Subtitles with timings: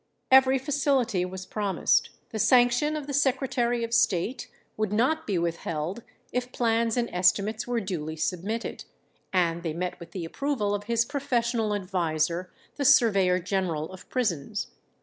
[0.31, 2.09] Every facility was promised.
[2.31, 7.67] The sanction of the Secretary of State would not be withheld if plans and estimates
[7.67, 8.85] were duly submitted,
[9.31, 14.69] and they met with the approval of his professional adviser, the surveyor general of prisons.